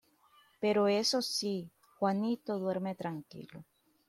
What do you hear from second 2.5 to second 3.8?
duerme tranquilo.